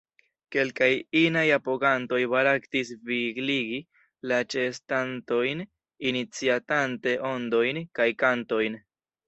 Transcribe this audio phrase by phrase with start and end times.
[0.53, 0.85] Kelkaj
[1.19, 3.79] inaj apogantoj baraktis vigligi
[4.33, 5.63] la ĉeestantojn,
[6.13, 8.83] iniciatante ondojn kaj kantojn.